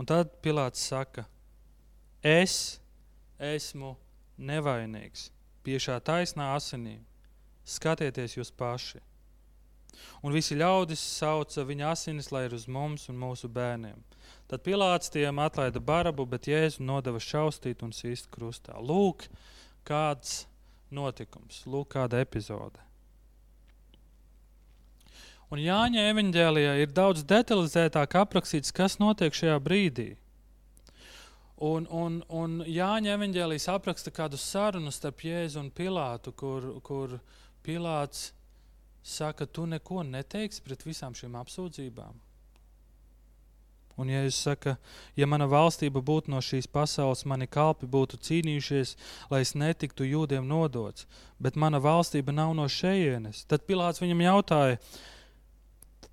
[0.00, 1.26] Un tad Pilārs saka,
[2.24, 2.80] es
[3.36, 3.92] esmu
[4.38, 5.30] nevainīgs
[5.62, 7.02] pie šā taisnā asinīm.
[7.64, 9.00] Skatieties jūs paši!
[10.24, 13.98] Un visi ļaudis sauca viņa asinis, lai ir uz mums un mūsu bērniem.
[14.50, 18.78] Tad Pilārs tiem atlaida barabu, bet Jēzu nodeva šaustīt un sīst krustā.
[18.80, 19.26] Lūk,
[19.88, 20.46] kāds
[20.90, 22.80] notikums, lūk, kāda epizode.
[25.52, 30.14] Un Jāņa evanģēlijā ir daudz detalizētāk aprakstīts, kas notiek šajā brīdī.
[31.62, 37.20] Un, un, un Jāņa evanģēlijas apraksta kādu sarunu starp Jēzu un Pilātu, kur, kur
[37.62, 38.32] Pilāts
[39.02, 42.18] saka, tu neko neteiksi pret visām šīm apsūdzībām.
[44.00, 44.74] Un Jēzus saka,
[45.14, 48.96] ja mana valstība būtu no šīs pasaules, mani kalpi būtu cīnījušies,
[49.30, 51.06] lai es netiktu jūdiem nodots,
[51.38, 53.44] bet mana valstība nav no šejienes.
[53.46, 54.80] Tad Pilāts viņam jautāja,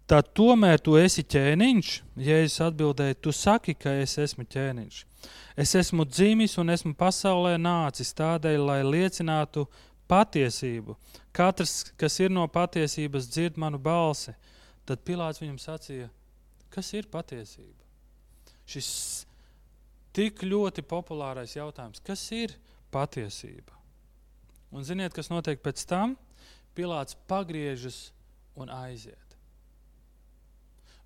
[0.10, 1.92] tad tomēr tu esi ķēniņš?
[2.26, 5.04] Jēzus atbildēja, tu saki, ka es esmu ķēniņš.
[5.60, 9.68] Es esmu dzimis un esmu pasaulē nācis tādēļ, lai liecinātu
[10.10, 10.96] patiesību.
[11.36, 14.34] Katrs, kas ir no patiesības, dzird manu balsi.
[14.90, 16.10] Tad Pilārs viņam sacīja,
[16.74, 17.86] kas ir patiesība?
[18.70, 18.90] Šis
[20.16, 22.56] tik ļoti populārais jautājums, kas ir
[22.94, 23.78] patiesība?
[24.74, 26.18] Un ziniet, kas notiek pēc tam?
[26.78, 28.10] Pilārs pagriežas
[28.58, 29.29] un aiziet.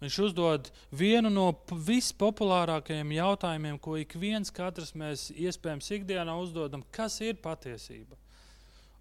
[0.04, 7.22] Viņš uzdod vienu no vispopulārākajiem jautājumiem, ko ik viens katrs mēs iespējams ikdienā uzdodam, kas
[7.24, 8.18] ir patiesība.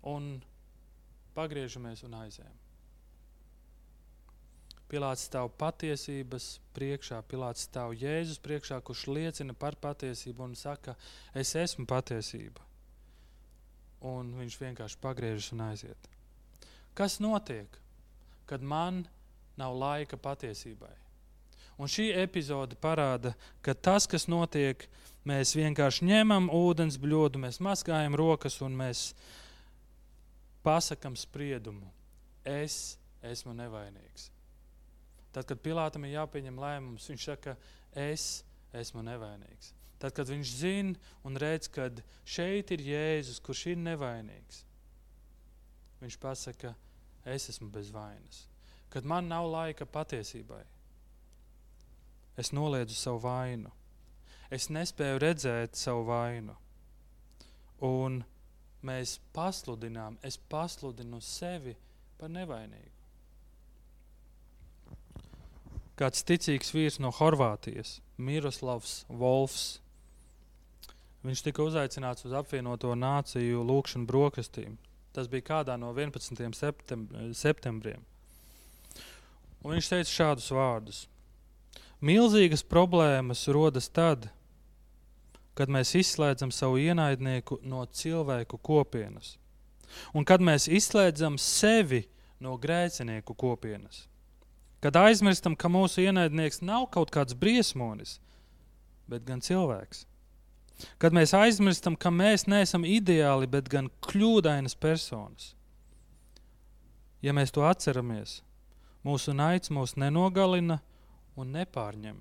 [0.07, 0.37] Un
[1.35, 2.59] pagriežamies un aizējām.
[4.93, 10.95] Pilāts stāv patiesības priekšā, Pilāts stāv Jēzus priekšā, kurš liecina par patiesību un saka,
[11.35, 12.63] es esmu patiesība.
[14.07, 16.11] Un viņš vienkārši pagriežas un aiziet.
[16.95, 17.81] Kas notiek,
[18.47, 19.03] kad man
[19.61, 20.93] nav laika patiesībai?
[21.81, 23.33] Un šī epizode parāda,
[23.65, 24.85] ka tas, kas notiek,
[25.27, 29.11] mēs vienkārši ņemam ūdens bļodu, mēs mazgājam rokas un mēs
[30.63, 31.89] pasakam spriedumu.
[32.45, 34.29] Es esmu nevainīgs.
[35.33, 37.57] Tad, kad Pilātam ir jāpieņem lēmums, viņš saka,
[37.97, 38.43] es
[38.77, 39.73] esmu nevainīgs.
[40.03, 41.89] Tad, kad viņš zina un redz, ka
[42.27, 44.65] šeit ir Jēzus, kurš ir nevainīgs,
[46.03, 46.75] viņš pasaka,
[47.25, 48.43] es esmu bez vainas.
[48.93, 50.63] Kad man nav laika patiesībai,
[52.37, 53.73] es noliedzu savu vainu.
[54.53, 56.59] Es nespēju redzēt savu vainu.
[57.89, 58.21] Un
[58.85, 61.73] mēs pasludinām, es pasludinu sevi
[62.21, 63.03] par nevainīgu
[66.03, 69.67] kāds ticīgs vīrs no Horvātijas, Miroslavs Volfs.
[71.23, 74.79] Viņš tika uzaicināts uz apvienoto nāciju lūkšanu brokastīm.
[75.15, 76.41] Tas bija kādā no 11.
[77.37, 78.07] septembriem.
[79.63, 81.03] Un viņš teica šādus vārdus:
[82.03, 84.27] Milzīgas problēmas rodas tad,
[85.55, 89.37] kad mēs izslēdzam savu ienaidnieku no cilvēku kopienas,
[90.17, 92.07] un kad mēs izslēdzam sevi
[92.43, 94.09] no grēcinieku kopienas.
[94.83, 98.17] Kad aizmirstam, ka mūsu ienaidnieks nav kaut kāds briesmonis,
[99.07, 100.09] bet gan cilvēks.
[100.99, 105.53] Kad mēs aizmirstam, ka mēs neesam ideāli, bet gan kļūdainas personas.
[107.23, 108.41] Ja mēs to atceramies,
[109.07, 110.81] mūsu naids mūs nenogalina
[111.37, 112.19] un nepārņem.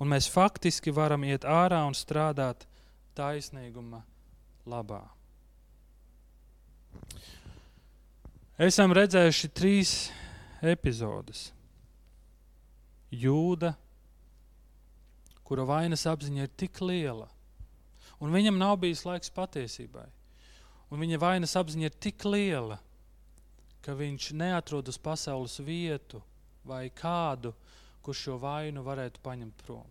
[0.00, 2.64] Un mēs faktiski varam iet ārā un strādāt
[3.18, 4.02] taisnīguma
[4.68, 5.02] labā.
[8.60, 9.94] Esam redzējuši trīs
[10.60, 11.50] epizodes
[13.10, 13.74] jūda,
[15.44, 17.26] kura vainas apziņa ir tik liela,
[18.22, 20.06] un viņam nav bijis laiks patiesībai.
[20.90, 22.80] Un viņa vainas apziņa ir tik liela,
[23.84, 26.20] ka viņš neatrod uz pasaules vietu
[26.66, 27.54] vai kādu,
[28.04, 29.88] kurš šo vainu varētu paņemt prom.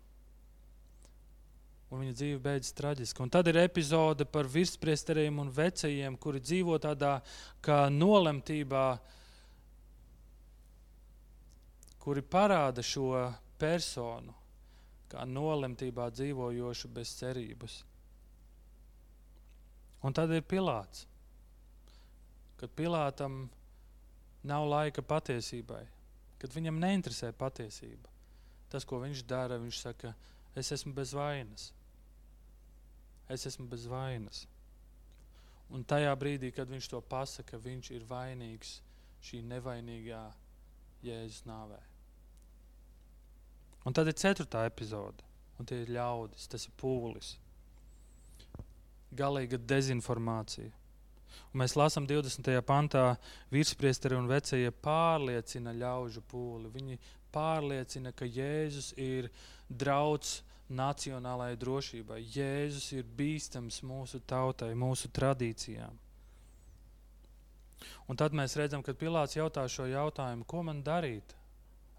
[1.90, 3.24] Un viņa dzīve beidzas traģiski.
[3.26, 7.16] Un tad ir epizode par virspriesteriem un vecajiem, kuri dzīvo tādā
[7.66, 8.86] kā nolemtībā,
[12.00, 13.26] kuri parāda šo
[13.58, 14.36] personu
[15.10, 17.80] kā nolemtībā dzīvojošu bez cerības.
[20.06, 21.08] Un tad ir Pilārs.
[22.60, 23.48] Kad Pilātam
[24.44, 25.84] nav laika patiesībai,
[26.40, 28.12] kad viņam neinteresē patiesība,
[28.72, 30.14] tas, ko viņš dara, viņš saka,
[30.56, 31.72] es esmu bez vainas.
[33.30, 34.46] Es esmu bez vainas.
[35.70, 38.80] Un tajā brīdī, kad viņš to pasaka, viņš ir vainīgs
[39.26, 40.24] šī nevainīgā
[41.06, 41.78] Jēzus nāvē.
[43.86, 45.24] Un tad ir ceturtā epizode,
[45.60, 47.36] un tie ir ļaudis, tas ir pūlis.
[49.16, 50.74] Galīga dezinformācija.
[51.54, 52.52] Un mēs lasām 20.
[52.68, 53.16] pantā,
[53.54, 56.72] virspriesteri un vecie pārliecina ļaužu pūli.
[56.74, 57.00] Viņi
[57.34, 59.32] pārliecina, ka Jēzus ir
[59.70, 60.40] drauds
[60.70, 62.22] nacionālajai drošībai.
[62.36, 65.98] Jēzus ir bīstams mūsu tautai, mūsu tradīcijām.
[68.10, 71.40] Un tad mēs redzam, kad Pilārs jautā šo jautājumu, ko man darīt?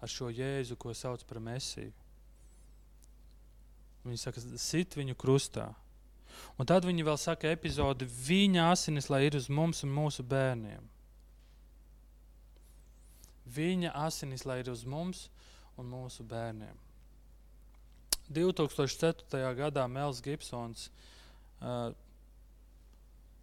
[0.01, 1.93] ar šo Jēzu, ko sauc par Mēsiju.
[4.01, 5.67] Viņi saka, sit viņu krustā.
[6.59, 10.87] Un tad viņi vēl saka epizodi, viņa asinis, lai ir uz mums un mūsu bērniem.
[13.51, 15.25] Viņa asinis, lai ir uz mums
[15.79, 16.77] un mūsu bērniem.
[18.31, 19.41] 2004.
[19.57, 20.87] gadā Mels Gibsons
[21.59, 21.89] uh,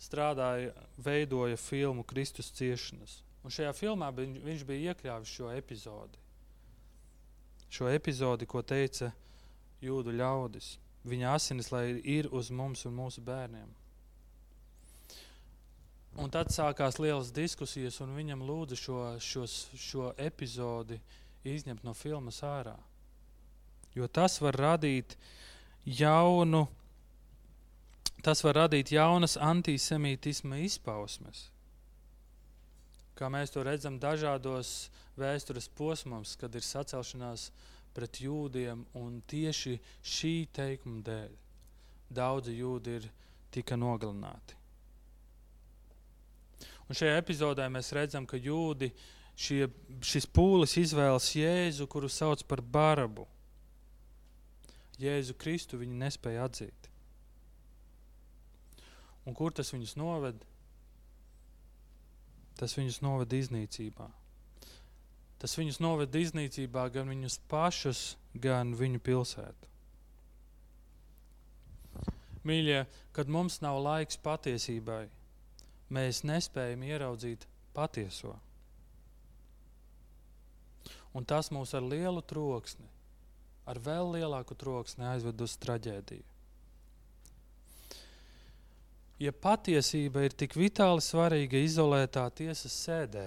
[0.01, 3.19] strādāja, veidoja filmu Kristus ciešanas.
[3.45, 6.25] Un šajā filmā viņš bija iekļāvis šo epizodi
[7.69, 9.11] šo epizodi, ko teica
[9.85, 10.77] jūdu ļaudis.
[11.09, 13.69] Viņa asinis, lai ir uz mums un mūsu bērniem.
[16.19, 20.99] Un tad sākās lielas diskusijas, un viņam lūdza šo, šos, šo epizodi
[21.47, 22.75] izņemt no filmas ārā.
[23.95, 25.15] Jo tas var radīt
[25.87, 26.65] jaunu,
[28.25, 31.47] tas var radīt jaunas antisemītisma izpausmes.
[33.19, 37.49] Kā mēs to redzam dažādos vēstures posmos, kad ir sacelšanās
[37.97, 41.37] pret jūdiem, un tieši šī teikuma dēļ
[42.15, 43.09] daudzi jūdi ir
[43.53, 44.57] tika nogalināti.
[46.89, 48.89] Un šajā epizodē mēs redzam, ka jūdi
[49.37, 49.67] šie,
[50.01, 53.27] šis pūlis izvēlas Jēzu, kuru sauc par barabu.
[54.99, 56.89] Jēzu Kristu viņi nespēja atzīt.
[59.29, 60.41] Un kur tas viņus noved?
[62.59, 64.09] Tas viņus noved iznīcībā.
[65.39, 68.03] Tas viņus noved iznīcībā, gan viņus pašus,
[68.35, 69.69] gan viņu pilsētu.
[72.49, 75.07] Mīļie, kad mums nav laiks patiesībai,
[75.93, 78.37] mēs nespējam ieraudzīt patieso.
[81.17, 82.87] Un tas mūs ar lielu troksni,
[83.69, 86.25] ar vēl lielāku troksni aizved uz traģēdiju.
[89.19, 93.25] Ja patiesība ir tik vitāli svarīga izolētā tiesas sēdē,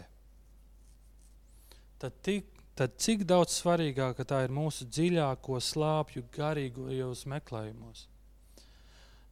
[2.02, 2.48] tad, tik,
[2.78, 8.08] tad cik daudz svarīgāka tā ir mūsu dziļāko slāpju garīgajos meklējumos.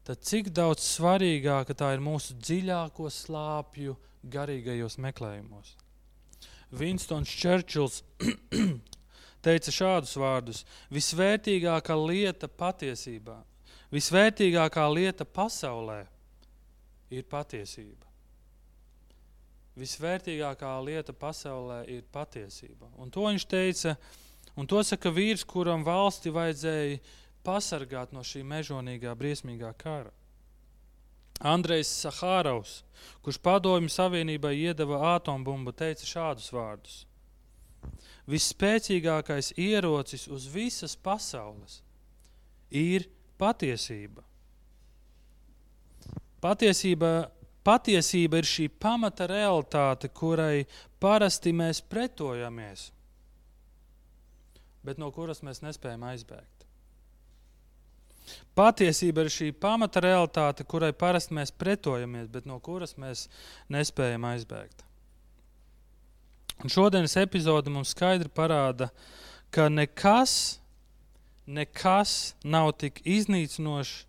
[0.05, 3.95] Tad cik daudz svarīgāka tā ir mūsu dziļāko slāpju
[4.30, 5.76] garīgajos meklējumos.
[6.80, 8.01] Vinstons Čērčils
[9.45, 10.63] teica šādus vārdus:
[10.93, 13.39] Visvērtīgākā lieta patiesībā,
[13.93, 16.03] visvērtīgākā lieta pasaulē
[17.09, 18.09] ir patiesība.
[19.80, 22.89] Visvērtīgākā lieta pasaulē ir patiesība.
[22.99, 23.95] Un to viņš teica,
[24.59, 26.99] un to saka vīrs, kuram valsti vajadzēja
[27.45, 30.11] pasargāt no šī mežonīgā, briesmīgā kara.
[31.39, 32.82] Andrejs Sahāraus,
[33.23, 36.97] kurš padomju savienībai iedeva atombumbu, teica šādus vārdus:
[38.27, 41.80] Visspēcīgākais ierocis uz visas pasaules
[42.69, 43.07] ir
[43.39, 44.25] patiesība.
[46.43, 47.30] Patiesība,
[47.66, 50.66] patiesība ir šī pamata realitāte, kurai
[51.01, 52.89] parasti mēs pretojamies,
[54.86, 56.66] bet no kuras mēs nespējam aizbēgt.
[58.57, 63.28] Patiesība ir šī pamata realitāte, kurai parasti mēs pretojamies, bet no kuras mēs
[63.72, 64.86] nespējam aizbēgt.
[66.60, 68.89] Un šodienas epizode mums skaidri parāda,
[69.49, 70.60] ka nekas,
[71.47, 74.03] nekas nav tik iznīcinošs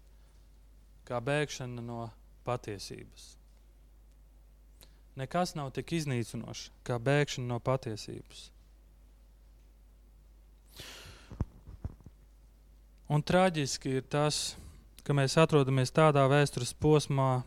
[1.07, 2.09] kā bēgšana no
[2.47, 3.40] patiesības.
[5.21, 8.47] Nekas nav tik iznīcinošs kā bēgšana no patiesības.
[13.11, 14.55] Un traģiski ir tas,
[15.05, 17.43] ka mēs atrodamies tādā vēstures posmā,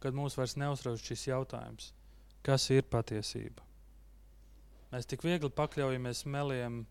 [0.00, 1.90] kad mūs vairs neuzrauc šis jautājums,
[2.46, 3.64] kas ir patiesība.
[4.92, 6.84] Mēs tik viegli pakļaujamies meliem,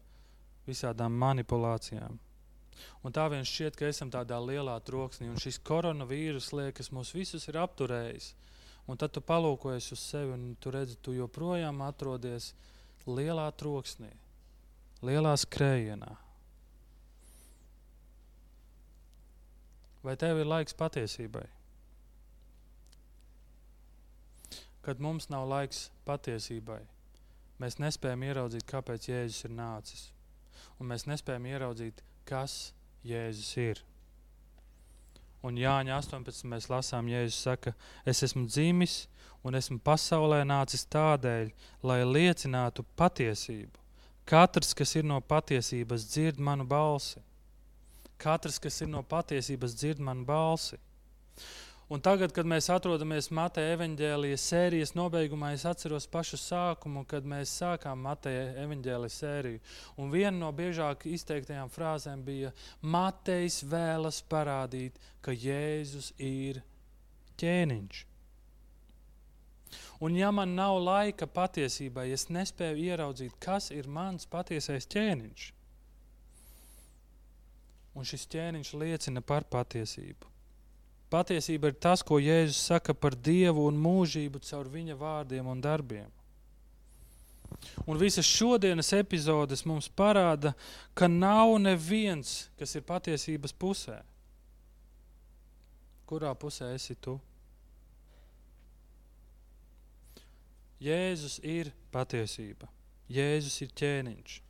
[0.67, 2.19] visādām manipulācijām.
[3.07, 7.47] Un tā vien šķiet, ka esam tādā lielā troksnī, un šis koronavīrus liekas mūs visus
[7.47, 8.34] ir apturējis.
[8.86, 12.51] Un tad tu palūkojies uz sevi, un tu redzi, tu joprojām atrodies
[13.09, 14.11] lielā troksnī,
[15.05, 16.11] lielā skrējienā.
[20.05, 21.47] Vai tev ir laiks patiesībai?
[24.86, 26.83] Kad mums nav laiks patiesībai,
[27.57, 30.03] mēs nespējam ieraudzīt, kāpēc Jēzus ir nācis.
[30.77, 32.75] Un mēs nespējam ieraudzīt, kas
[33.05, 33.81] Jēzus ir.
[35.46, 36.48] Un Jāņa 18.
[36.50, 37.76] mēs lasām, Jēzus saka,
[38.08, 39.04] es esmu dzimis
[39.46, 41.52] un esmu pasaulē nācis tādēļ,
[41.86, 43.84] lai liecinātu patiesību.
[44.26, 47.22] Katrs, kas ir no patiesības, dzird manu balsi.
[48.18, 50.80] Katrs, kas ir no patiesības, dzird manu balsi.
[51.86, 57.53] Un tagad, kad mēs atrodamies Mateja evaņģēlijas sērijas nobeigumā, es atceros pašu sākumu, kad mēs
[57.59, 59.61] sākām Mateja evaņģēlijas sēriju.
[60.01, 66.63] Un viena no biežāk izteiktajām frāzēm bija: Matejs vēlas parādīt, ka Jēzus ir
[67.38, 68.03] ķēniņš.
[70.01, 75.51] Un ja man nav laika patiesībai, es nespēju ieraudzīt, kas ir mans patiesais ķēniņš.
[77.95, 80.34] Un šis ķēniņš liecina par patiesību.
[81.12, 86.10] Patiesība ir tas, ko Jēzus saka par Dievu un mūžību caur viņa vārdiem un darbiem.
[87.86, 90.53] Un visas šodienas epizodes mums parāda,
[90.97, 93.99] ka nav neviens, kas ir patiesības pusē.
[96.10, 97.16] Kurā pusē esi tu?
[100.82, 102.68] Jēzus ir patiesība.
[103.10, 104.45] Jēzus ir ķēniņš.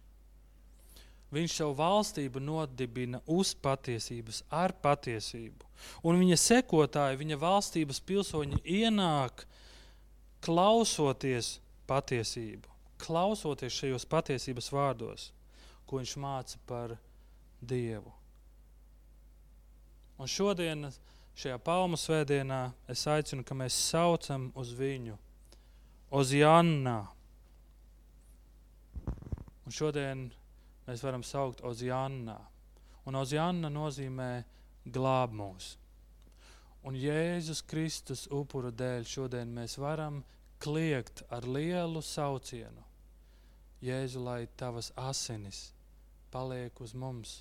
[1.34, 5.66] Viņš savu valstību nodibina uz patiesības, ar patiesību.
[6.06, 9.46] Un viņa sekotāji, viņa valstības pilsoņi ienāk
[10.46, 11.58] klausoties
[11.90, 12.70] patiesību,
[13.02, 15.32] klausoties šajos patiesības vārdos,
[15.86, 16.96] ko viņš māca par
[17.66, 18.14] Dievu.
[20.22, 20.88] Un šodien,
[21.36, 25.18] šajā palmu svētdienā, es aicinu, ka mēs saucam uz viņu,
[26.16, 27.00] uz Jannā.
[29.66, 30.28] Un šodien
[30.88, 32.38] mēs varam saukt Oziānā.
[33.06, 34.30] Un Oziāna nozīmē
[34.86, 35.76] glāb mūs.
[36.86, 40.22] Un Jēzus Kristus upuru dēļ šodien mēs varam
[40.62, 42.84] kliegt ar lielu saucienu.
[43.86, 45.72] Jēzu, lai tavas asinis
[46.34, 47.40] paliek uz mums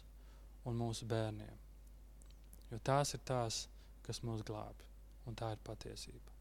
[0.65, 1.61] un mūsu bērniem.
[2.73, 3.65] Jo tās ir tās,
[4.05, 4.89] kas mūs glābi,
[5.29, 6.33] un tā ir patiesība.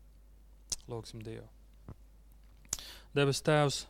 [0.91, 1.47] Lūksim Dievu.
[3.13, 3.83] Debes Tēvs,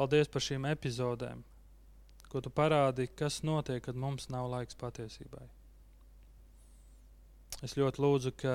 [0.00, 1.42] Paldies par šīm epizodēm,
[2.30, 5.46] ko tu parādīji, kas notiek, kad mums nav laiks patiesībai.
[7.66, 8.54] Es ļoti lūdzu, ka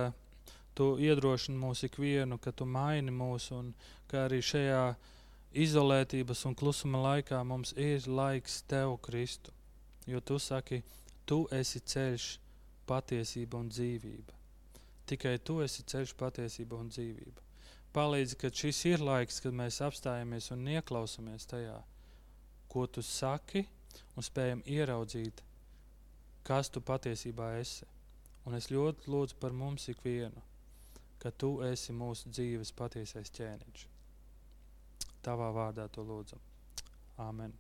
[0.76, 3.74] tu iedrošini mūs ikvienu, ka tu maini mūs un
[4.12, 4.86] ka arī šajā
[5.66, 9.54] izolētības un klusuma laikā mums ir laiks tev, Kristu.
[10.06, 10.82] Jo tu saki,
[11.26, 12.28] tu esi ceļš,
[12.86, 14.36] patiesība un dzīvība.
[15.10, 17.42] Tikai tu esi ceļš, patiesība un dzīvība.
[17.96, 21.78] Palīdzi, ka šis ir laiks, kad mēs apstājamies un ieklausāmies tajā,
[22.76, 23.62] ko tu saki,
[24.20, 25.40] un spējam ieraudzīt,
[26.44, 27.88] kas tu patiesībā esi.
[28.46, 30.44] Un es ļoti lūdzu par mums ikvienu,
[31.24, 33.86] ka tu esi mūsu dzīves patiesais ķēniņš.
[35.26, 36.44] Tavā vārdā to lūdzam.
[37.24, 37.56] Āmen.